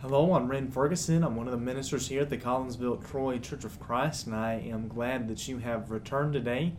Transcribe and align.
Hello, 0.00 0.32
I'm 0.34 0.46
Ren 0.46 0.70
Ferguson. 0.70 1.24
I'm 1.24 1.34
one 1.34 1.48
of 1.48 1.50
the 1.50 1.58
ministers 1.58 2.06
here 2.06 2.22
at 2.22 2.30
the 2.30 2.38
Collinsville 2.38 3.04
Troy 3.10 3.38
Church 3.38 3.64
of 3.64 3.80
Christ, 3.80 4.26
and 4.26 4.36
I 4.36 4.52
am 4.54 4.86
glad 4.86 5.26
that 5.26 5.48
you 5.48 5.58
have 5.58 5.90
returned 5.90 6.34
today. 6.34 6.74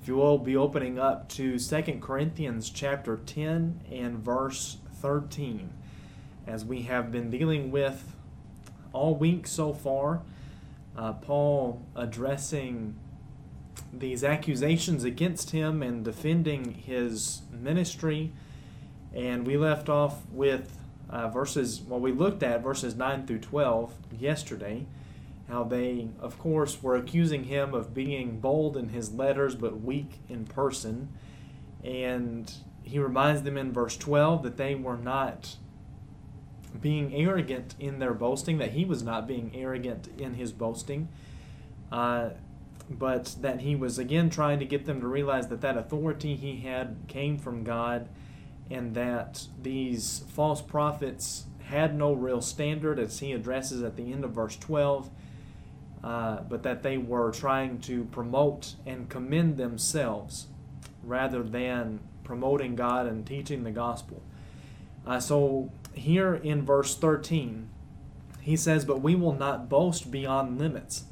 If 0.00 0.08
you 0.08 0.16
will 0.16 0.38
be 0.38 0.56
opening 0.56 0.98
up 0.98 1.28
to 1.30 1.58
2 1.58 1.82
Corinthians 2.00 2.70
chapter 2.70 3.18
10 3.18 3.82
and 3.92 4.20
verse 4.20 4.78
13, 5.02 5.68
as 6.46 6.64
we 6.64 6.80
have 6.84 7.12
been 7.12 7.28
dealing 7.28 7.70
with 7.70 8.16
all 8.94 9.16
week 9.16 9.46
so 9.46 9.74
far, 9.74 10.22
uh, 10.96 11.12
Paul 11.12 11.82
addressing 11.94 12.94
these 13.92 14.24
accusations 14.24 15.04
against 15.04 15.50
him 15.50 15.82
and 15.82 16.02
defending 16.02 16.72
his 16.72 17.42
ministry. 17.52 18.32
And 19.14 19.46
we 19.46 19.58
left 19.58 19.90
off 19.90 20.22
with 20.30 20.78
uh, 21.12 21.28
verses, 21.28 21.82
well, 21.82 22.00
we 22.00 22.10
looked 22.10 22.42
at 22.42 22.62
verses 22.62 22.96
9 22.96 23.26
through 23.26 23.40
12 23.40 23.92
yesterday, 24.18 24.86
how 25.48 25.62
they, 25.62 26.08
of 26.18 26.38
course, 26.38 26.82
were 26.82 26.96
accusing 26.96 27.44
him 27.44 27.74
of 27.74 27.92
being 27.92 28.40
bold 28.40 28.76
in 28.76 28.88
his 28.88 29.12
letters 29.12 29.54
but 29.54 29.82
weak 29.82 30.20
in 30.30 30.46
person. 30.46 31.10
And 31.84 32.50
he 32.82 32.98
reminds 32.98 33.42
them 33.42 33.58
in 33.58 33.72
verse 33.72 33.96
12 33.96 34.42
that 34.42 34.56
they 34.56 34.74
were 34.74 34.96
not 34.96 35.56
being 36.80 37.14
arrogant 37.14 37.74
in 37.78 37.98
their 37.98 38.14
boasting, 38.14 38.56
that 38.58 38.70
he 38.70 38.86
was 38.86 39.02
not 39.02 39.26
being 39.26 39.52
arrogant 39.54 40.08
in 40.18 40.34
his 40.34 40.52
boasting. 40.52 41.08
Uh, 41.90 42.30
but 42.88 43.36
that 43.40 43.60
he 43.60 43.76
was 43.76 43.98
again 43.98 44.30
trying 44.30 44.58
to 44.58 44.64
get 44.64 44.86
them 44.86 45.00
to 45.00 45.06
realize 45.06 45.48
that 45.48 45.60
that 45.60 45.76
authority 45.76 46.34
he 46.34 46.60
had 46.60 46.96
came 47.06 47.38
from 47.38 47.64
God 47.64 48.08
and 48.72 48.94
that 48.94 49.46
these 49.62 50.24
false 50.28 50.62
prophets 50.62 51.44
had 51.64 51.96
no 51.96 52.12
real 52.12 52.40
standard 52.40 52.98
as 52.98 53.20
he 53.20 53.32
addresses 53.32 53.82
at 53.82 53.96
the 53.96 54.12
end 54.12 54.24
of 54.24 54.32
verse 54.32 54.56
12 54.56 55.10
uh, 56.02 56.40
but 56.48 56.64
that 56.64 56.82
they 56.82 56.98
were 56.98 57.30
trying 57.30 57.78
to 57.78 58.04
promote 58.06 58.74
and 58.84 59.08
commend 59.08 59.56
themselves 59.56 60.48
rather 61.04 61.42
than 61.42 62.00
promoting 62.24 62.74
God 62.74 63.06
and 63.06 63.24
teaching 63.24 63.62
the 63.62 63.70
gospel. 63.70 64.20
Uh, 65.06 65.20
so 65.20 65.70
here 65.94 66.34
in 66.34 66.64
verse 66.64 66.96
13, 66.96 67.68
he 68.40 68.56
says, 68.56 68.84
But 68.84 69.00
we 69.00 69.14
will 69.14 69.34
not 69.34 69.68
boast 69.68 70.10
beyond 70.10 70.58
limits 70.58 71.04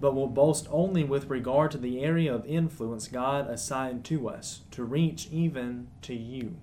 but 0.00 0.14
will 0.14 0.28
boast 0.28 0.66
only 0.70 1.04
with 1.04 1.30
regard 1.30 1.70
to 1.70 1.78
the 1.78 2.00
area 2.02 2.34
of 2.34 2.44
influence 2.46 3.08
God 3.08 3.48
assigned 3.48 4.04
to 4.06 4.28
us, 4.28 4.60
to 4.72 4.84
reach 4.84 5.28
even 5.32 5.88
to 6.02 6.14
you. 6.14 6.56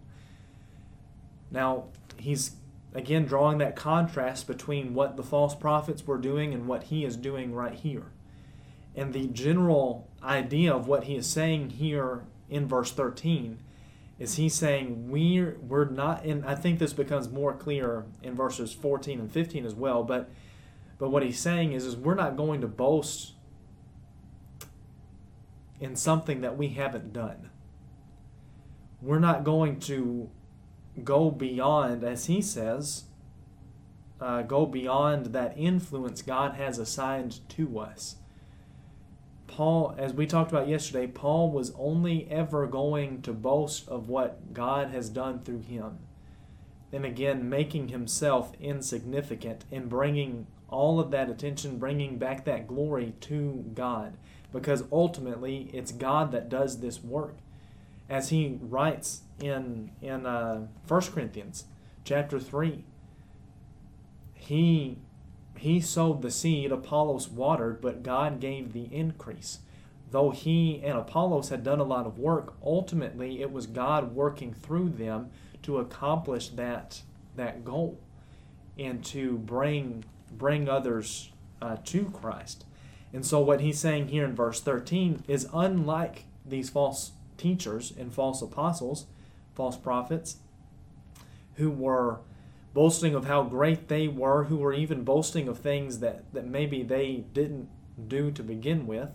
Now, 1.54 1.86
he's 2.18 2.56
again 2.94 3.26
drawing 3.26 3.60
that 3.60 3.76
contrast 3.76 4.48
between 4.48 4.94
what 4.94 5.16
the 5.16 5.24
false 5.24 5.56
prophets 5.56 6.06
were 6.06 6.18
doing 6.18 6.54
and 6.54 6.68
what 6.68 6.84
he 6.84 7.06
is 7.06 7.16
doing 7.16 7.54
right 7.54 7.74
here. 7.74 8.12
And 8.96 9.14
the 9.14 9.28
general 9.28 10.10
idea 10.22 10.74
of 10.74 10.88
what 10.88 11.06
he 11.06 11.16
is 11.16 11.28
saying 11.28 11.72
here 11.72 12.24
in 12.50 12.68
verse 12.68 12.92
13 12.92 13.60
is 14.20 14.36
he's 14.36 14.54
saying 14.54 15.10
we're 15.10 15.58
we're 15.62 15.86
not 15.86 16.24
and 16.24 16.46
I 16.46 16.56
think 16.56 16.80
this 16.80 16.94
becomes 16.94 17.30
more 17.30 17.54
clear 17.54 18.06
in 18.22 18.36
verses 18.36 18.74
14 18.74 19.20
and 19.20 19.32
15 19.32 19.66
as 19.66 19.74
well, 19.74 20.04
but 20.04 20.30
but 20.98 21.10
what 21.10 21.24
he's 21.24 21.40
saying 21.40 21.74
is, 21.74 21.86
is 21.86 21.96
we're 21.96 22.16
not 22.16 22.38
going 22.38 22.62
to 22.62 22.68
boast 22.68 23.34
in 25.80 25.96
something 25.96 26.42
that 26.42 26.58
we 26.58 26.70
haven't 26.70 27.12
done. 27.12 27.50
We're 29.02 29.20
not 29.20 29.44
going 29.44 29.80
to 29.82 30.30
go 31.04 31.32
beyond, 31.32 32.04
as 32.04 32.26
he 32.26 32.42
says, 32.42 33.06
uh, 34.22 34.42
go 34.44 34.66
beyond 34.66 35.28
that 35.28 35.58
influence 35.58 36.22
God 36.22 36.56
has 36.56 36.78
assigned 36.78 37.40
to 37.50 37.80
us. 37.80 38.18
Paul, 39.48 39.94
as 39.98 40.14
we 40.14 40.26
talked 40.26 40.52
about 40.52 40.68
yesterday, 40.68 41.08
Paul 41.08 41.52
was 41.52 41.74
only 41.78 42.28
ever 42.32 42.66
going 42.66 43.22
to 43.22 43.34
boast 43.34 43.88
of 43.88 44.10
what 44.10 44.54
God 44.54 44.90
has 44.90 45.10
done 45.10 45.42
through 45.42 45.62
him. 45.62 46.00
And 46.92 47.06
again, 47.06 47.50
making 47.50 47.90
himself 47.90 48.54
insignificant 48.60 49.66
and 49.72 49.90
bringing 49.90 50.48
all 50.70 51.00
of 51.00 51.12
that 51.12 51.30
attention, 51.30 51.78
bringing 51.78 52.18
back 52.18 52.46
that 52.46 52.68
glory 52.68 53.14
to 53.22 53.66
God. 53.74 54.18
Because 54.52 54.84
ultimately, 54.92 55.70
it's 55.74 55.92
God 55.92 56.32
that 56.32 56.50
does 56.50 56.80
this 56.80 57.04
work. 57.04 57.38
As 58.10 58.30
he 58.30 58.58
writes 58.62 59.22
in, 59.40 59.92
in 60.02 60.26
uh, 60.26 60.68
1 60.88 61.02
Corinthians 61.02 61.66
chapter 62.04 62.40
3, 62.40 62.84
he, 64.34 64.98
he 65.58 65.80
sowed 65.80 66.22
the 66.22 66.32
seed, 66.32 66.72
Apollos 66.72 67.30
watered, 67.30 67.82
but 67.82 68.04
God 68.04 68.40
gave 68.40 68.74
the 68.74 68.94
increase. 68.94 69.60
Though 70.12 70.30
he 70.30 70.82
and 70.84 70.98
Apollos 70.98 71.50
had 71.50 71.64
done 71.64 71.80
a 71.80 71.86
lot 71.86 72.06
of 72.06 72.20
work, 72.20 72.54
ultimately 72.64 73.42
it 73.42 73.52
was 73.52 73.66
God 73.66 74.14
working 74.14 74.54
through 74.54 74.90
them 74.90 75.32
to 75.64 75.80
accomplish 75.80 76.50
that, 76.50 77.02
that 77.36 77.64
goal 77.66 78.00
and 78.78 79.04
to 79.06 79.38
bring 79.38 80.04
bring 80.38 80.68
others 80.68 81.32
uh, 81.62 81.78
to 81.86 82.06
Christ. 82.06 82.66
And 83.14 83.26
so, 83.26 83.40
what 83.40 83.62
he's 83.62 83.80
saying 83.80 84.08
here 84.08 84.26
in 84.26 84.36
verse 84.36 84.60
13 84.60 85.24
is 85.28 85.48
unlike 85.54 86.26
these 86.46 86.70
false 86.70 87.12
teachers 87.44 87.92
and 87.98 88.14
false 88.14 88.42
apostles, 88.42 89.06
false 89.54 89.76
prophets, 89.76 90.38
who 91.56 91.70
were 91.70 92.22
boasting 92.74 93.14
of 93.14 93.26
how 93.26 93.44
great 93.44 93.90
they 93.90 94.08
were, 94.08 94.46
who 94.46 94.56
were 94.56 94.74
even 94.74 95.04
boasting 95.04 95.50
of 95.50 95.60
things 95.60 96.00
that, 96.00 96.24
that 96.34 96.48
maybe 96.48 96.84
they 96.84 97.26
didn't 97.34 97.68
do 98.08 98.32
to 98.32 98.42
begin 98.42 98.88
with. 98.88 99.10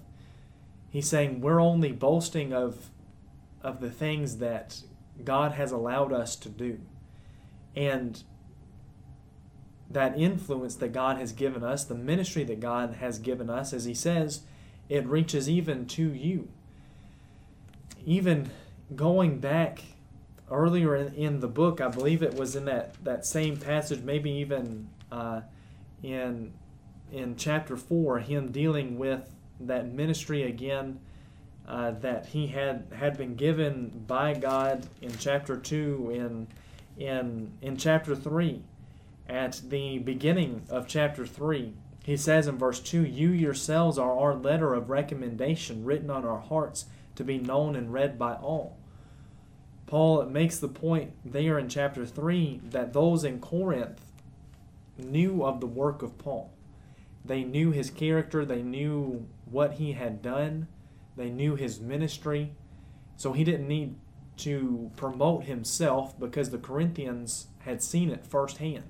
He's 0.91 1.09
saying 1.09 1.41
we're 1.41 1.59
only 1.59 1.91
boasting 1.91 2.53
of, 2.53 2.91
of 3.63 3.81
the 3.81 3.91
things 3.91 4.37
that 4.37 4.83
God 5.25 5.53
has 5.53 5.73
allowed 5.73 6.13
us 6.13 6.37
to 6.37 6.51
do. 6.51 6.81
And 7.75 8.23
that 9.91 10.19
influence 10.19 10.75
that 10.77 10.93
God 10.93 11.17
has 11.17 11.33
given 11.33 11.65
us, 11.65 11.83
the 11.83 11.95
ministry 11.95 12.45
that 12.45 12.61
God 12.61 12.97
has 13.01 13.19
given 13.19 13.49
us, 13.49 13.73
as 13.73 13.87
He 13.87 13.95
says, 13.95 14.43
it 14.91 15.07
reaches 15.07 15.49
even 15.49 15.87
to 15.87 16.13
you. 16.13 16.49
Even 18.05 18.51
going 18.95 19.39
back 19.39 19.83
earlier 20.51 20.97
in, 20.97 21.15
in 21.15 21.41
the 21.41 21.49
book, 21.49 21.81
I 21.81 21.89
believe 21.89 22.23
it 22.23 22.35
was 22.35 22.57
in 22.57 22.65
that, 22.67 23.03
that 23.05 23.27
same 23.27 23.57
passage, 23.57 24.01
maybe 24.01 24.31
even 24.31 24.89
uh, 25.11 25.43
in 26.03 26.53
in 27.11 27.37
chapter 27.37 27.77
four, 27.77 28.19
him 28.19 28.53
dealing 28.53 28.99
with 28.99 29.35
that 29.61 29.91
ministry 29.91 30.43
again 30.43 31.01
uh, 31.67 31.93
that 31.93 32.27
he 32.27 32.49
had 32.49 32.87
had 32.95 33.17
been 33.17 33.35
given 33.35 34.05
by 34.07 34.35
God 34.35 34.87
in 35.01 35.17
chapter 35.17 35.57
two, 35.57 36.11
in 36.13 36.47
in 37.03 37.51
in 37.63 37.79
chapter 37.79 38.15
three 38.15 38.63
at 39.29 39.61
the 39.69 39.99
beginning 39.99 40.63
of 40.71 40.87
chapter 40.87 41.27
3. 41.27 41.75
He 42.05 42.17
says 42.17 42.47
in 42.47 42.57
verse 42.57 42.81
2 42.81 43.05
You 43.05 43.31
yourselves 43.31 43.99
are 43.99 44.19
our 44.19 44.35
letter 44.35 44.75
of 44.75 44.89
recommendation 44.89 45.85
written 45.85 46.11
on 46.11 46.25
our 46.25 46.41
hearts 46.41 46.87
to 47.19 47.25
be 47.25 47.39
known 47.39 47.77
and 47.77 47.93
read 47.93 48.19
by 48.19 48.35
all. 48.35 48.77
Paul 49.87 50.25
makes 50.27 50.59
the 50.59 50.69
point 50.69 51.13
there 51.25 51.59
in 51.59 51.69
chapter 51.69 52.07
3 52.07 52.61
that 52.71 52.93
those 52.93 53.25
in 53.25 53.41
Corinth 53.41 54.01
knew 54.97 55.45
of 55.45 55.61
the 55.61 55.67
work 55.67 56.03
of 56.03 56.17
Paul. 56.19 56.53
They 57.25 57.45
knew 57.45 57.73
his 57.73 57.91
character, 57.91 58.45
they 58.45 58.63
knew 58.63 59.27
what 59.51 59.75
he 59.75 59.93
had 59.93 60.23
done, 60.23 60.69
they 61.17 61.31
knew 61.31 61.57
his 61.57 61.81
ministry. 61.81 62.53
So 63.17 63.33
he 63.33 63.45
didn't 63.45 63.69
need 63.69 63.97
to 64.39 64.91
promote 64.97 65.45
himself 65.45 66.19
because 66.19 66.51
the 66.51 66.59
Corinthians 66.59 67.49
had 67.61 67.83
seen 67.83 68.11
it 68.11 68.27
firsthand 68.27 68.85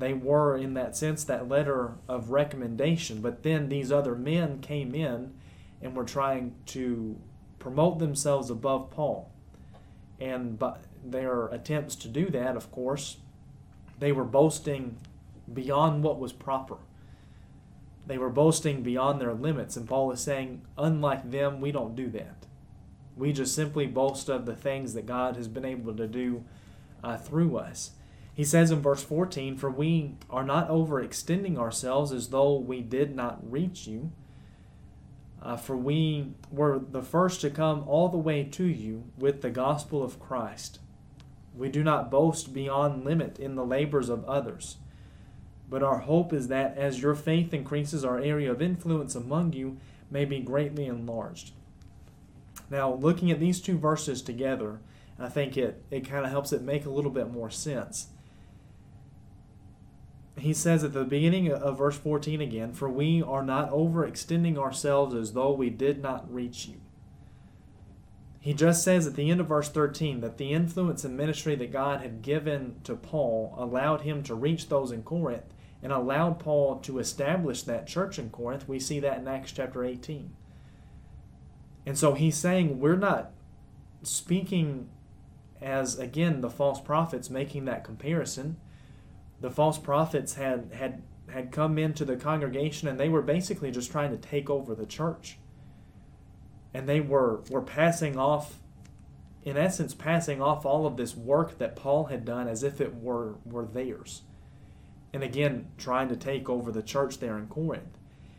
they 0.00 0.14
were, 0.14 0.56
in 0.56 0.74
that 0.74 0.96
sense, 0.96 1.24
that 1.24 1.48
letter 1.48 1.92
of 2.08 2.30
recommendation. 2.30 3.20
But 3.20 3.42
then 3.42 3.68
these 3.68 3.92
other 3.92 4.14
men 4.14 4.60
came 4.60 4.94
in 4.94 5.34
and 5.82 5.94
were 5.94 6.04
trying 6.04 6.54
to 6.66 7.18
promote 7.58 7.98
themselves 7.98 8.50
above 8.50 8.90
Paul. 8.90 9.30
And 10.18 10.58
but 10.58 10.84
their 11.04 11.46
attempts 11.46 11.94
to 11.96 12.08
do 12.08 12.28
that, 12.30 12.56
of 12.56 12.70
course, 12.70 13.18
they 13.98 14.12
were 14.12 14.24
boasting 14.24 14.98
beyond 15.52 16.02
what 16.02 16.18
was 16.18 16.32
proper. 16.32 16.76
They 18.06 18.18
were 18.18 18.30
boasting 18.30 18.82
beyond 18.82 19.20
their 19.20 19.34
limits. 19.34 19.76
And 19.76 19.88
Paul 19.88 20.10
is 20.12 20.20
saying, 20.20 20.62
unlike 20.76 21.30
them, 21.30 21.60
we 21.60 21.70
don't 21.70 21.94
do 21.94 22.08
that. 22.10 22.46
We 23.16 23.32
just 23.32 23.54
simply 23.54 23.86
boast 23.86 24.28
of 24.28 24.46
the 24.46 24.56
things 24.56 24.94
that 24.94 25.06
God 25.06 25.36
has 25.36 25.48
been 25.48 25.64
able 25.64 25.94
to 25.94 26.06
do 26.06 26.44
uh, 27.04 27.16
through 27.16 27.56
us. 27.56 27.92
He 28.34 28.44
says 28.44 28.70
in 28.70 28.80
verse 28.80 29.02
14, 29.02 29.56
For 29.56 29.70
we 29.70 30.14
are 30.30 30.44
not 30.44 30.68
overextending 30.68 31.58
ourselves 31.58 32.12
as 32.12 32.28
though 32.28 32.54
we 32.54 32.80
did 32.80 33.14
not 33.14 33.38
reach 33.50 33.86
you. 33.86 34.12
Uh, 35.42 35.56
for 35.56 35.76
we 35.76 36.32
were 36.50 36.78
the 36.78 37.02
first 37.02 37.40
to 37.40 37.50
come 37.50 37.84
all 37.88 38.08
the 38.08 38.18
way 38.18 38.44
to 38.44 38.64
you 38.64 39.04
with 39.16 39.40
the 39.40 39.50
gospel 39.50 40.02
of 40.02 40.20
Christ. 40.20 40.80
We 41.54 41.68
do 41.68 41.82
not 41.82 42.10
boast 42.10 42.52
beyond 42.52 43.04
limit 43.04 43.38
in 43.38 43.54
the 43.54 43.64
labors 43.64 44.08
of 44.08 44.24
others. 44.26 44.76
But 45.68 45.82
our 45.82 45.98
hope 46.00 46.32
is 46.32 46.48
that 46.48 46.76
as 46.76 47.00
your 47.00 47.14
faith 47.14 47.54
increases, 47.54 48.04
our 48.04 48.18
area 48.18 48.50
of 48.50 48.60
influence 48.60 49.14
among 49.14 49.52
you 49.52 49.78
may 50.10 50.24
be 50.24 50.40
greatly 50.40 50.86
enlarged. 50.86 51.52
Now, 52.68 52.92
looking 52.94 53.30
at 53.30 53.40
these 53.40 53.60
two 53.60 53.78
verses 53.78 54.20
together, 54.20 54.80
I 55.18 55.28
think 55.28 55.56
it, 55.56 55.82
it 55.90 56.08
kind 56.08 56.24
of 56.24 56.30
helps 56.30 56.52
it 56.52 56.62
make 56.62 56.86
a 56.86 56.90
little 56.90 57.10
bit 57.10 57.30
more 57.30 57.50
sense. 57.50 58.08
He 60.36 60.54
says 60.54 60.84
at 60.84 60.92
the 60.92 61.04
beginning 61.04 61.50
of 61.52 61.78
verse 61.78 61.98
14 61.98 62.40
again, 62.40 62.72
For 62.72 62.88
we 62.88 63.22
are 63.22 63.42
not 63.42 63.70
overextending 63.70 64.56
ourselves 64.56 65.14
as 65.14 65.32
though 65.32 65.52
we 65.52 65.70
did 65.70 66.00
not 66.00 66.32
reach 66.32 66.66
you. 66.66 66.80
He 68.40 68.54
just 68.54 68.82
says 68.82 69.06
at 69.06 69.16
the 69.16 69.30
end 69.30 69.40
of 69.40 69.48
verse 69.48 69.68
13 69.68 70.20
that 70.20 70.38
the 70.38 70.52
influence 70.52 71.04
and 71.04 71.14
ministry 71.14 71.54
that 71.56 71.72
God 71.72 72.00
had 72.00 72.22
given 72.22 72.80
to 72.84 72.96
Paul 72.96 73.54
allowed 73.58 74.00
him 74.00 74.22
to 74.24 74.34
reach 74.34 74.68
those 74.68 74.92
in 74.92 75.02
Corinth 75.02 75.44
and 75.82 75.92
allowed 75.92 76.38
Paul 76.38 76.78
to 76.80 76.98
establish 76.98 77.62
that 77.62 77.86
church 77.86 78.18
in 78.18 78.30
Corinth. 78.30 78.66
We 78.66 78.80
see 78.80 78.98
that 79.00 79.18
in 79.18 79.28
Acts 79.28 79.52
chapter 79.52 79.84
18. 79.84 80.30
And 81.84 81.98
so 81.98 82.14
he's 82.14 82.36
saying 82.36 82.80
we're 82.80 82.96
not 82.96 83.32
speaking 84.02 84.88
as, 85.60 85.98
again, 85.98 86.40
the 86.40 86.50
false 86.50 86.80
prophets 86.80 87.28
making 87.28 87.66
that 87.66 87.84
comparison. 87.84 88.56
The 89.40 89.50
false 89.50 89.78
prophets 89.78 90.34
had, 90.34 90.70
had, 90.74 91.02
had 91.30 91.52
come 91.52 91.78
into 91.78 92.04
the 92.04 92.16
congregation 92.16 92.88
and 92.88 92.98
they 92.98 93.08
were 93.08 93.22
basically 93.22 93.70
just 93.70 93.90
trying 93.90 94.10
to 94.10 94.16
take 94.16 94.50
over 94.50 94.74
the 94.74 94.86
church. 94.86 95.38
And 96.72 96.88
they 96.88 97.00
were, 97.00 97.42
were 97.50 97.62
passing 97.62 98.16
off, 98.16 98.60
in 99.42 99.56
essence, 99.56 99.94
passing 99.94 100.40
off 100.40 100.64
all 100.64 100.86
of 100.86 100.96
this 100.96 101.16
work 101.16 101.58
that 101.58 101.74
Paul 101.74 102.04
had 102.06 102.24
done 102.24 102.46
as 102.46 102.62
if 102.62 102.80
it 102.80 102.94
were, 102.94 103.36
were 103.44 103.64
theirs 103.64 104.22
and 105.12 105.22
again 105.22 105.66
trying 105.78 106.08
to 106.08 106.16
take 106.16 106.48
over 106.48 106.70
the 106.70 106.82
church 106.82 107.18
there 107.18 107.38
in 107.38 107.46
Corinth. 107.48 107.98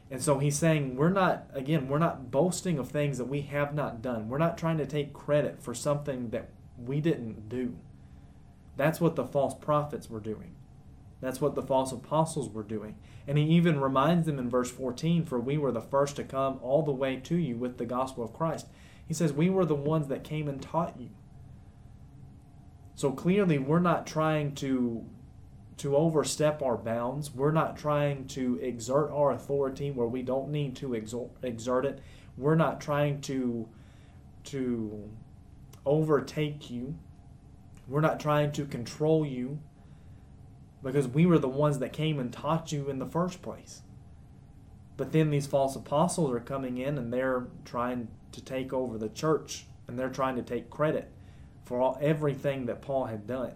And 0.09 0.21
so 0.21 0.39
he's 0.39 0.57
saying 0.57 0.95
we're 0.95 1.09
not 1.09 1.45
again 1.53 1.87
we're 1.87 1.99
not 1.99 2.31
boasting 2.31 2.77
of 2.79 2.89
things 2.89 3.17
that 3.17 3.25
we 3.25 3.41
have 3.41 3.73
not 3.73 4.01
done. 4.01 4.29
We're 4.29 4.37
not 4.37 4.57
trying 4.57 4.77
to 4.77 4.85
take 4.85 5.13
credit 5.13 5.61
for 5.61 5.73
something 5.73 6.29
that 6.29 6.49
we 6.77 6.99
didn't 6.99 7.49
do. 7.49 7.75
That's 8.77 9.01
what 9.01 9.15
the 9.15 9.25
false 9.25 9.53
prophets 9.53 10.09
were 10.09 10.19
doing. 10.19 10.55
That's 11.21 11.39
what 11.39 11.55
the 11.55 11.61
false 11.61 11.91
apostles 11.91 12.49
were 12.49 12.63
doing. 12.63 12.95
And 13.27 13.37
he 13.37 13.45
even 13.45 13.79
reminds 13.79 14.25
them 14.25 14.39
in 14.39 14.49
verse 14.49 14.71
14 14.71 15.25
for 15.25 15.39
we 15.39 15.57
were 15.57 15.71
the 15.71 15.81
first 15.81 16.15
to 16.15 16.23
come 16.23 16.59
all 16.61 16.81
the 16.81 16.91
way 16.91 17.17
to 17.17 17.35
you 17.35 17.55
with 17.55 17.77
the 17.77 17.85
gospel 17.85 18.23
of 18.23 18.33
Christ. 18.33 18.67
He 19.07 19.13
says 19.13 19.31
we 19.31 19.49
were 19.49 19.65
the 19.65 19.75
ones 19.75 20.07
that 20.07 20.23
came 20.23 20.47
and 20.47 20.61
taught 20.61 20.99
you. 20.99 21.09
So 22.95 23.11
clearly 23.11 23.59
we're 23.59 23.79
not 23.79 24.07
trying 24.07 24.55
to 24.55 25.05
to 25.77 25.95
overstep 25.95 26.61
our 26.61 26.77
bounds. 26.77 27.33
We're 27.33 27.51
not 27.51 27.75
trying 27.75 28.27
to 28.27 28.59
exert 28.61 29.09
our 29.11 29.31
authority 29.31 29.89
where 29.89 30.05
we 30.05 30.21
don't 30.21 30.49
need 30.49 30.75
to 30.77 30.93
exert 30.93 31.85
it. 31.85 31.99
We're 32.37 32.55
not 32.55 32.81
trying 32.81 33.21
to 33.21 33.67
to 34.45 35.09
overtake 35.85 36.69
you. 36.69 36.95
We're 37.87 38.01
not 38.01 38.19
trying 38.19 38.51
to 38.53 38.65
control 38.65 39.25
you 39.25 39.59
because 40.83 41.07
we 41.07 41.25
were 41.25 41.39
the 41.39 41.47
ones 41.47 41.79
that 41.79 41.93
came 41.93 42.19
and 42.19 42.31
taught 42.31 42.71
you 42.71 42.89
in 42.89 42.99
the 42.99 43.05
first 43.05 43.41
place. 43.41 43.81
But 44.97 45.11
then 45.11 45.29
these 45.29 45.47
false 45.47 45.75
apostles 45.75 46.31
are 46.31 46.39
coming 46.39 46.77
in 46.77 46.97
and 46.97 47.11
they're 47.11 47.47
trying 47.65 48.07
to 48.31 48.41
take 48.43 48.73
over 48.73 48.97
the 48.97 49.09
church 49.09 49.65
and 49.87 49.97
they're 49.97 50.09
trying 50.09 50.35
to 50.35 50.41
take 50.41 50.69
credit 50.69 51.11
for 51.63 51.81
all, 51.81 51.97
everything 52.01 52.65
that 52.65 52.81
Paul 52.81 53.05
had 53.05 53.27
done. 53.27 53.53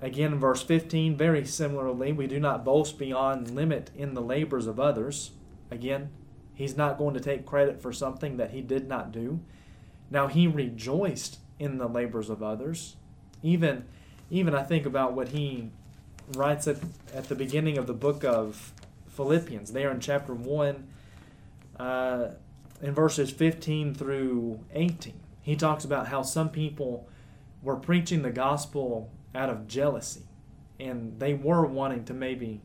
Again, 0.00 0.32
in 0.32 0.40
verse 0.40 0.62
15, 0.62 1.16
very 1.16 1.44
similarly, 1.44 2.12
we 2.12 2.26
do 2.26 2.40
not 2.40 2.64
boast 2.64 2.98
beyond 2.98 3.50
limit 3.50 3.90
in 3.94 4.14
the 4.14 4.20
labors 4.20 4.66
of 4.66 4.80
others. 4.80 5.30
Again, 5.70 6.10
he's 6.54 6.76
not 6.76 6.98
going 6.98 7.14
to 7.14 7.20
take 7.20 7.46
credit 7.46 7.80
for 7.80 7.92
something 7.92 8.36
that 8.36 8.50
he 8.50 8.60
did 8.60 8.88
not 8.88 9.12
do. 9.12 9.40
Now, 10.10 10.26
he 10.26 10.46
rejoiced 10.46 11.38
in 11.58 11.78
the 11.78 11.88
labors 11.88 12.28
of 12.28 12.42
others. 12.42 12.96
Even, 13.42 13.84
even 14.28 14.54
I 14.54 14.64
think 14.64 14.86
about 14.86 15.12
what 15.12 15.28
he 15.28 15.70
writes 16.36 16.66
at, 16.66 16.78
at 17.14 17.28
the 17.28 17.34
beginning 17.34 17.78
of 17.78 17.86
the 17.86 17.94
book 17.94 18.24
of 18.24 18.72
Philippians, 19.08 19.72
there 19.72 19.90
in 19.90 20.00
chapter 20.00 20.34
1, 20.34 20.88
uh, 21.78 22.28
in 22.80 22.94
verses 22.94 23.30
15 23.30 23.94
through 23.94 24.60
18. 24.72 25.20
He 25.42 25.56
talks 25.56 25.84
about 25.84 26.08
how 26.08 26.22
some 26.22 26.50
people 26.50 27.08
were 27.62 27.76
preaching 27.76 28.22
the 28.22 28.30
gospel 28.30 29.10
out 29.34 29.50
of 29.50 29.66
jealousy. 29.66 30.22
And 30.78 31.18
they 31.18 31.34
were 31.34 31.64
wanting 31.64 32.04
to 32.06 32.14
maybe 32.14 32.60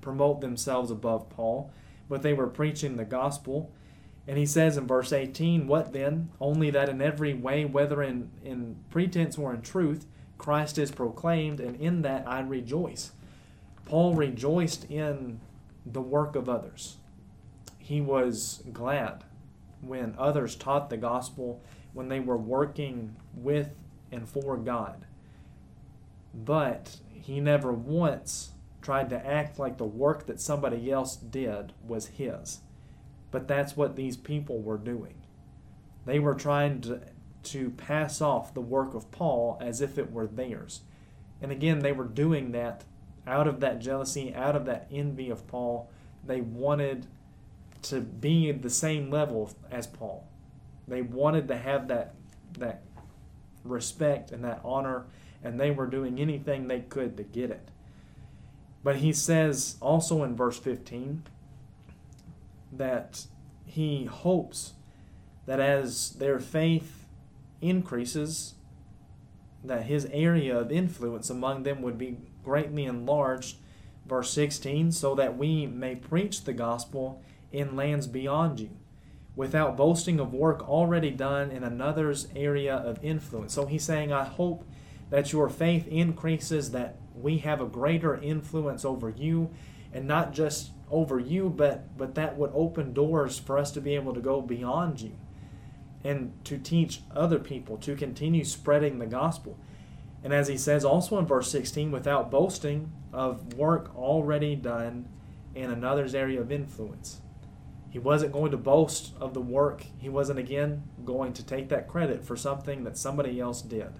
promote 0.00 0.40
themselves 0.40 0.90
above 0.90 1.28
Paul, 1.28 1.72
but 2.08 2.22
they 2.22 2.32
were 2.32 2.46
preaching 2.46 2.96
the 2.96 3.04
gospel. 3.04 3.72
And 4.26 4.38
he 4.38 4.46
says 4.46 4.76
in 4.76 4.86
verse 4.86 5.12
18, 5.12 5.66
What 5.66 5.92
then? 5.92 6.30
Only 6.40 6.70
that 6.70 6.88
in 6.88 7.02
every 7.02 7.34
way, 7.34 7.64
whether 7.64 8.02
in, 8.02 8.30
in 8.44 8.76
pretense 8.90 9.38
or 9.38 9.52
in 9.52 9.62
truth, 9.62 10.06
Christ 10.38 10.78
is 10.78 10.90
proclaimed, 10.90 11.60
and 11.60 11.76
in 11.80 12.02
that 12.02 12.26
I 12.26 12.40
rejoice. 12.40 13.12
Paul 13.84 14.14
rejoiced 14.14 14.90
in 14.90 15.40
the 15.84 16.00
work 16.00 16.36
of 16.36 16.48
others. 16.48 16.96
He 17.78 18.00
was 18.00 18.62
glad 18.72 19.24
when 19.80 20.14
others 20.18 20.56
taught 20.56 20.90
the 20.90 20.96
gospel, 20.96 21.62
when 21.92 22.08
they 22.08 22.20
were 22.20 22.36
working 22.36 23.16
with 23.34 23.70
and 24.10 24.28
for 24.28 24.56
God 24.56 25.04
but 26.34 26.98
he 27.10 27.40
never 27.40 27.72
once 27.72 28.52
tried 28.80 29.10
to 29.10 29.26
act 29.26 29.58
like 29.58 29.76
the 29.76 29.84
work 29.84 30.26
that 30.26 30.40
somebody 30.40 30.90
else 30.90 31.16
did 31.16 31.72
was 31.86 32.06
his. 32.06 32.60
But 33.30 33.48
that's 33.48 33.76
what 33.76 33.96
these 33.96 34.16
people 34.16 34.60
were 34.60 34.78
doing. 34.78 35.14
They 36.06 36.18
were 36.18 36.34
trying 36.34 36.80
to, 36.82 37.00
to 37.52 37.70
pass 37.70 38.20
off 38.20 38.54
the 38.54 38.60
work 38.60 38.94
of 38.94 39.10
Paul 39.10 39.58
as 39.60 39.80
if 39.80 39.98
it 39.98 40.12
were 40.12 40.26
theirs. 40.26 40.80
And 41.40 41.52
again, 41.52 41.80
they 41.80 41.92
were 41.92 42.04
doing 42.04 42.52
that 42.52 42.84
out 43.26 43.46
of 43.46 43.60
that 43.60 43.78
jealousy, 43.78 44.34
out 44.34 44.56
of 44.56 44.64
that 44.66 44.88
envy 44.90 45.30
of 45.30 45.46
Paul. 45.46 45.90
They 46.24 46.40
wanted 46.40 47.06
to 47.82 48.00
be 48.00 48.50
at 48.50 48.62
the 48.62 48.70
same 48.70 49.10
level 49.10 49.50
as 49.70 49.86
Paul. 49.86 50.26
They 50.86 51.02
wanted 51.02 51.48
to 51.48 51.56
have 51.56 51.88
that 51.88 52.14
that 52.58 52.82
respect 53.64 54.32
and 54.32 54.42
that 54.42 54.60
honor 54.64 55.04
and 55.44 55.60
they 55.60 55.70
were 55.70 55.86
doing 55.86 56.18
anything 56.18 56.66
they 56.66 56.80
could 56.80 57.16
to 57.16 57.22
get 57.22 57.50
it. 57.50 57.70
But 58.82 58.96
he 58.96 59.12
says 59.12 59.76
also 59.80 60.24
in 60.24 60.34
verse 60.34 60.58
15 60.58 61.22
that 62.72 63.26
he 63.66 64.04
hopes 64.06 64.74
that 65.46 65.60
as 65.60 66.10
their 66.12 66.38
faith 66.38 67.04
increases, 67.60 68.54
that 69.64 69.84
his 69.84 70.06
area 70.12 70.56
of 70.56 70.70
influence 70.70 71.30
among 71.30 71.62
them 71.62 71.82
would 71.82 71.98
be 71.98 72.18
greatly 72.44 72.84
enlarged. 72.84 73.56
Verse 74.06 74.30
16, 74.32 74.92
so 74.92 75.14
that 75.14 75.36
we 75.36 75.66
may 75.66 75.94
preach 75.94 76.44
the 76.44 76.52
gospel 76.52 77.22
in 77.52 77.76
lands 77.76 78.06
beyond 78.06 78.58
you, 78.58 78.70
without 79.36 79.76
boasting 79.76 80.18
of 80.18 80.32
work 80.32 80.66
already 80.66 81.10
done 81.10 81.50
in 81.50 81.62
another's 81.62 82.28
area 82.34 82.74
of 82.74 83.04
influence. 83.04 83.52
So 83.52 83.66
he's 83.66 83.84
saying, 83.84 84.12
I 84.12 84.24
hope 84.24 84.66
that 85.10 85.32
your 85.32 85.50
faith 85.50 85.86
increases, 85.88 86.70
that 86.70 86.96
we 87.14 87.38
have 87.38 87.60
a 87.60 87.66
greater 87.66 88.16
influence 88.16 88.84
over 88.84 89.10
you, 89.10 89.50
and 89.92 90.06
not 90.06 90.32
just 90.32 90.70
over 90.90 91.18
you, 91.18 91.50
but, 91.50 91.96
but 91.98 92.14
that 92.14 92.38
would 92.38 92.50
open 92.54 92.94
doors 92.94 93.38
for 93.38 93.58
us 93.58 93.70
to 93.72 93.80
be 93.80 93.94
able 93.94 94.14
to 94.14 94.20
go 94.20 94.40
beyond 94.40 95.00
you 95.02 95.18
and 96.04 96.32
to 96.44 96.58
teach 96.58 97.02
other 97.14 97.38
people, 97.38 97.76
to 97.78 97.96
continue 97.96 98.44
spreading 98.44 98.98
the 98.98 99.06
gospel. 99.06 99.58
And 100.22 100.32
as 100.32 100.48
he 100.48 100.56
says 100.56 100.84
also 100.84 101.18
in 101.18 101.26
verse 101.26 101.50
16, 101.50 101.90
without 101.90 102.30
boasting 102.30 102.92
of 103.12 103.54
work 103.54 103.94
already 103.96 104.54
done 104.54 105.08
in 105.54 105.70
another's 105.70 106.14
area 106.14 106.40
of 106.40 106.52
influence. 106.52 107.20
He 107.90 107.98
wasn't 107.98 108.32
going 108.32 108.50
to 108.50 108.56
boast 108.56 109.14
of 109.18 109.32
the 109.32 109.40
work. 109.40 109.84
He 109.98 110.08
wasn't 110.08 110.38
again 110.38 110.84
going 111.04 111.32
to 111.34 111.44
take 111.44 111.68
that 111.70 111.88
credit 111.88 112.24
for 112.24 112.36
something 112.36 112.84
that 112.84 112.98
somebody 112.98 113.40
else 113.40 113.62
did. 113.62 113.92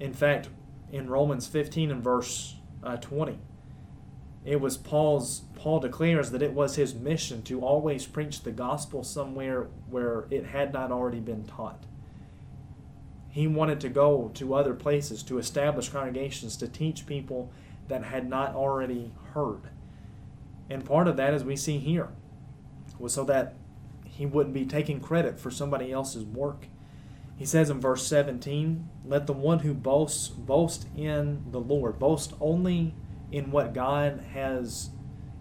In 0.00 0.12
fact, 0.12 0.48
in 0.92 1.08
Romans 1.08 1.46
15 1.46 1.90
and 1.90 2.02
verse 2.02 2.56
uh, 2.82 2.96
20, 2.96 3.38
it 4.46 4.60
was 4.60 4.76
Paul's 4.76 5.42
Paul 5.56 5.80
declares 5.80 6.30
that 6.30 6.42
it 6.42 6.52
was 6.52 6.76
his 6.76 6.94
mission 6.94 7.42
to 7.42 7.60
always 7.60 8.06
preach 8.06 8.42
the 8.42 8.52
gospel 8.52 9.02
somewhere 9.02 9.66
where 9.90 10.26
it 10.30 10.46
had 10.46 10.72
not 10.72 10.92
already 10.92 11.18
been 11.18 11.44
taught. 11.44 11.82
He 13.28 13.48
wanted 13.48 13.80
to 13.80 13.88
go 13.88 14.30
to 14.34 14.54
other 14.54 14.74
places 14.74 15.24
to 15.24 15.38
establish 15.38 15.88
congregations 15.88 16.56
to 16.58 16.68
teach 16.68 17.06
people 17.06 17.50
that 17.88 18.04
had 18.04 18.30
not 18.30 18.54
already 18.54 19.12
heard. 19.34 19.62
And 20.70 20.84
part 20.84 21.08
of 21.08 21.16
that, 21.16 21.34
as 21.34 21.44
we 21.44 21.56
see 21.56 21.78
here, 21.78 22.10
was 22.98 23.12
so 23.12 23.24
that 23.24 23.54
he 24.04 24.26
wouldn't 24.26 24.54
be 24.54 24.64
taking 24.64 25.00
credit 25.00 25.38
for 25.40 25.50
somebody 25.50 25.90
else's 25.90 26.24
work. 26.24 26.66
He 27.36 27.44
says 27.44 27.68
in 27.68 27.80
verse 27.80 28.06
17, 28.06 28.88
Let 29.04 29.26
the 29.26 29.32
one 29.32 29.58
who 29.58 29.74
boasts 29.74 30.28
boast 30.28 30.86
in 30.96 31.44
the 31.50 31.60
Lord, 31.60 31.98
boast 31.98 32.32
only 32.40 32.94
in 33.30 33.50
what 33.50 33.74
God 33.74 34.24
has 34.32 34.90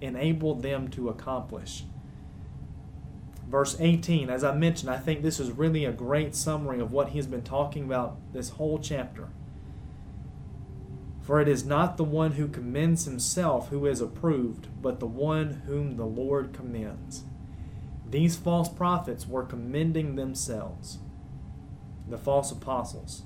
enabled 0.01 0.62
them 0.62 0.88
to 0.89 1.10
accomplish. 1.10 1.84
Verse 3.48 3.77
18, 3.80 4.30
as 4.30 4.44
I 4.44 4.56
mentioned, 4.56 4.89
I 4.89 4.98
think 4.98 5.22
this 5.22 5.39
is 5.39 5.51
really 5.51 5.86
a 5.86 5.92
great 5.92 6.36
summary 6.36 6.80
of 6.80 6.92
what 6.92 7.10
he's 7.10 7.27
been 7.27 7.44
talking 7.44 7.86
about 7.86 8.18
this 8.34 8.50
whole 8.50 8.80
chapter. 8.80 9.30
For 11.22 11.39
it 11.39 11.48
is 11.48 11.65
not 11.65 11.98
the 11.98 12.04
one 12.04 12.34
who 12.34 12.48
commends 12.48 13.06
himself 13.06 13.70
who 13.70 13.86
is 13.86 14.01
approved, 14.01 14.68
but 14.82 15.00
the 15.00 15.08
one 15.08 15.63
whom 15.65 15.98
the 15.98 16.06
Lord 16.06 16.54
commends. 16.54 17.24
These 18.08 18.36
false 18.36 18.70
prophets 18.70 19.27
were 19.27 19.44
commending 19.44 20.15
themselves, 20.15 21.00
the 22.08 22.18
false 22.18 22.51
apostles. 22.51 23.24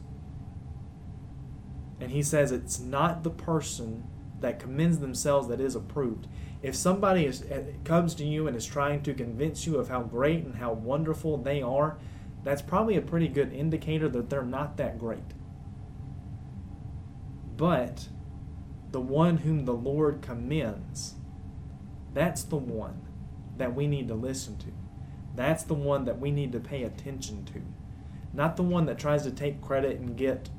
And 2.00 2.12
he 2.12 2.24
says 2.24 2.52
it's 2.52 2.80
not 2.80 3.24
the 3.24 3.30
person 3.30 4.06
that 4.42 4.60
commends 4.60 5.00
themselves 5.00 5.48
that 5.48 5.60
is 5.60 5.76
approved. 5.76 6.28
If 6.62 6.76
somebody 6.76 7.26
is, 7.26 7.44
uh, 7.44 7.64
comes 7.84 8.14
to 8.16 8.26
you 8.26 8.48
and 8.48 8.56
is 8.56 8.66
trying 8.66 9.02
to 9.04 9.14
convince 9.14 9.66
you 9.66 9.78
of 9.78 9.90
how 9.90 10.04
great 10.04 10.44
and 10.44 10.56
how 10.56 10.74
wonderful 10.74 11.38
they 11.38 11.62
are, 11.62 11.98
that's 12.44 12.62
probably 12.62 12.96
a 12.96 13.02
pretty 13.02 13.28
good 13.28 13.54
indicator 13.54 14.10
that 14.10 14.30
they're 14.30 14.44
not 14.44 14.78
that 14.78 14.98
great. 14.98 15.34
But 17.58 18.08
the 18.92 19.02
one 19.02 19.38
whom 19.38 19.66
the 19.66 19.74
Lord 19.74 20.22
commends, 20.22 21.16
that's 22.14 22.44
the 22.44 22.58
one 22.58 23.02
that 23.58 23.76
we 23.76 23.88
need 23.88 24.08
to 24.08 24.16
listen 24.16 24.58
to. 24.60 24.72
That's 25.36 25.64
the 25.64 25.74
one 25.74 26.06
that 26.06 26.20
we 26.20 26.32
need 26.32 26.52
to 26.54 26.60
pay 26.60 26.84
attention 26.84 27.46
to. 27.46 27.62
Not 28.34 28.56
the 28.56 28.64
one 28.64 28.86
that 28.86 28.98
tries 28.98 29.24
to 29.24 29.32
take 29.32 29.62
credit 29.62 30.00
and 30.00 30.18
get 30.18 30.50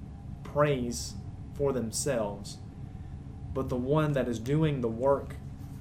praise 0.44 1.14
for 1.54 1.72
themselves, 1.72 2.58
but 3.54 3.68
the 3.68 3.76
one 3.76 4.12
that 4.12 4.28
is 4.28 4.38
doing 4.38 4.80
the 4.80 4.88
work 4.88 5.36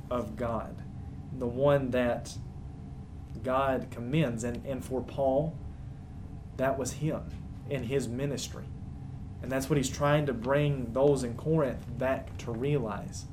of 0.09 0.35
God, 0.35 0.75
the 1.37 1.47
one 1.47 1.91
that 1.91 2.35
God 3.43 3.87
commends. 3.91 4.43
And, 4.43 4.65
and 4.65 4.83
for 4.83 5.01
Paul, 5.01 5.55
that 6.57 6.77
was 6.77 6.93
him 6.93 7.21
in 7.69 7.83
his 7.83 8.07
ministry. 8.07 8.65
And 9.41 9.51
that's 9.51 9.69
what 9.69 9.77
he's 9.77 9.89
trying 9.89 10.25
to 10.25 10.33
bring 10.33 10.91
those 10.93 11.23
in 11.23 11.35
Corinth 11.35 11.85
back 11.97 12.37
to 12.39 12.51
realize 12.51 13.25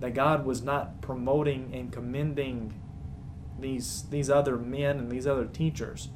that 0.00 0.14
God 0.14 0.46
was 0.46 0.62
not 0.62 1.00
promoting 1.02 1.70
and 1.74 1.92
commending 1.92 2.72
these 3.60 4.04
these 4.10 4.30
other 4.30 4.56
men 4.56 4.98
and 4.98 5.10
these 5.10 5.26
other 5.26 5.44
teachers, 5.44 6.08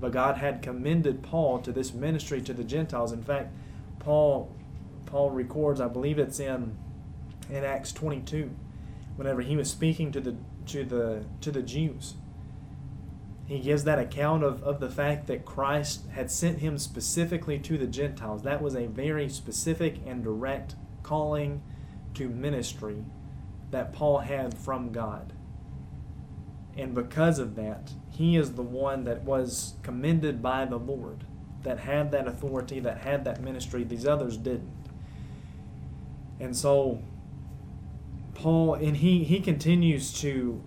but 0.00 0.10
God 0.10 0.38
had 0.38 0.62
commended 0.62 1.22
Paul 1.22 1.60
to 1.60 1.70
this 1.70 1.94
ministry 1.94 2.42
to 2.42 2.52
the 2.52 2.64
Gentiles. 2.64 3.12
In 3.12 3.22
fact, 3.22 3.52
Paul 4.00 4.52
Paul 5.10 5.30
records, 5.30 5.80
I 5.80 5.88
believe 5.88 6.18
it's 6.18 6.40
in 6.40 6.76
in 7.48 7.64
Acts 7.64 7.92
22, 7.92 8.50
whenever 9.16 9.42
he 9.42 9.56
was 9.56 9.70
speaking 9.70 10.12
to 10.12 10.20
the 10.20 10.36
to 10.66 10.84
the 10.84 11.24
to 11.40 11.50
the 11.50 11.62
Jews 11.62 12.14
he 13.50 13.58
gives 13.58 13.82
that 13.82 13.98
account 13.98 14.44
of, 14.44 14.62
of 14.62 14.78
the 14.78 14.88
fact 14.88 15.26
that 15.26 15.44
Christ 15.44 16.06
had 16.12 16.30
sent 16.30 16.60
him 16.60 16.78
specifically 16.78 17.58
to 17.58 17.76
the 17.76 17.88
Gentiles. 17.88 18.44
That 18.44 18.62
was 18.62 18.76
a 18.76 18.86
very 18.86 19.28
specific 19.28 19.96
and 20.06 20.22
direct 20.22 20.76
calling 21.02 21.60
to 22.14 22.28
ministry 22.28 23.02
that 23.72 23.92
Paul 23.92 24.18
had 24.18 24.56
from 24.56 24.92
God. 24.92 25.32
And 26.76 26.94
because 26.94 27.40
of 27.40 27.56
that, 27.56 27.90
he 28.08 28.36
is 28.36 28.52
the 28.52 28.62
one 28.62 29.02
that 29.02 29.24
was 29.24 29.74
commended 29.82 30.40
by 30.40 30.64
the 30.64 30.78
Lord, 30.78 31.24
that 31.64 31.80
had 31.80 32.12
that 32.12 32.28
authority, 32.28 32.78
that 32.78 32.98
had 32.98 33.24
that 33.24 33.42
ministry. 33.42 33.82
These 33.82 34.06
others 34.06 34.36
didn't. 34.36 34.79
And 36.40 36.56
so, 36.56 37.02
Paul, 38.34 38.74
and 38.74 38.96
he, 38.96 39.24
he 39.24 39.40
continues 39.40 40.12
to 40.20 40.62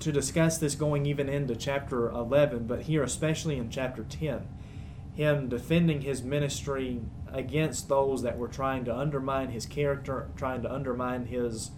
to 0.00 0.12
discuss 0.12 0.58
this 0.58 0.74
going 0.74 1.06
even 1.06 1.28
into 1.28 1.56
chapter 1.56 2.10
11, 2.10 2.66
but 2.66 2.82
here, 2.82 3.02
especially 3.02 3.56
in 3.56 3.70
chapter 3.70 4.02
10, 4.02 4.46
him 5.14 5.48
defending 5.48 6.02
his 6.02 6.22
ministry 6.22 7.00
against 7.32 7.88
those 7.88 8.22
that 8.22 8.36
were 8.36 8.48
trying 8.48 8.84
to 8.84 8.94
undermine 8.94 9.48
his 9.48 9.64
character, 9.64 10.28
trying 10.36 10.62
to 10.62 10.72
undermine 10.72 11.26
his 11.26 11.70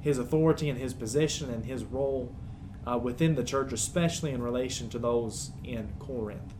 his 0.00 0.16
authority 0.16 0.70
and 0.70 0.78
his 0.78 0.94
position 0.94 1.50
and 1.50 1.64
his 1.64 1.84
role 1.84 2.32
uh, 2.86 2.96
within 2.96 3.34
the 3.34 3.42
church, 3.42 3.72
especially 3.72 4.30
in 4.30 4.40
relation 4.40 4.88
to 4.88 4.98
those 4.98 5.50
in 5.64 5.92
Corinth. 5.98 6.54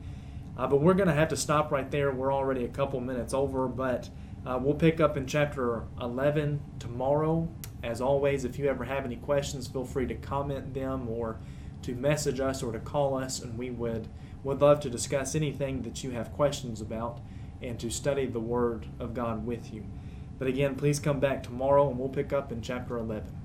Uh, 0.56 0.66
but 0.66 0.80
we're 0.80 0.94
going 0.94 1.08
to 1.08 1.14
have 1.14 1.28
to 1.28 1.36
stop 1.36 1.70
right 1.70 1.88
there. 1.90 2.10
We're 2.10 2.34
already 2.34 2.64
a 2.64 2.68
couple 2.68 3.00
minutes 3.00 3.32
over, 3.32 3.68
but 3.68 4.10
uh, 4.48 4.58
we'll 4.58 4.72
pick 4.72 4.98
up 4.98 5.18
in 5.18 5.26
chapter 5.26 5.84
11 6.00 6.62
tomorrow. 6.78 7.46
As 7.82 8.00
always, 8.00 8.46
if 8.46 8.58
you 8.58 8.66
ever 8.66 8.84
have 8.84 9.04
any 9.04 9.16
questions, 9.16 9.68
feel 9.68 9.84
free 9.84 10.06
to 10.06 10.14
comment 10.14 10.72
them 10.72 11.06
or 11.06 11.36
to 11.82 11.94
message 11.94 12.40
us 12.40 12.62
or 12.62 12.72
to 12.72 12.78
call 12.78 13.14
us, 13.14 13.42
and 13.42 13.58
we 13.58 13.68
would 13.70 14.08
would 14.42 14.62
love 14.62 14.80
to 14.80 14.88
discuss 14.88 15.34
anything 15.34 15.82
that 15.82 16.02
you 16.02 16.12
have 16.12 16.32
questions 16.32 16.80
about 16.80 17.20
and 17.60 17.78
to 17.78 17.90
study 17.90 18.24
the 18.24 18.40
Word 18.40 18.86
of 18.98 19.12
God 19.12 19.44
with 19.44 19.74
you. 19.74 19.84
But 20.38 20.48
again, 20.48 20.76
please 20.76 20.98
come 20.98 21.20
back 21.20 21.42
tomorrow 21.42 21.90
and 21.90 21.98
we'll 21.98 22.08
pick 22.08 22.32
up 22.32 22.50
in 22.50 22.62
chapter 22.62 22.96
11. 22.96 23.37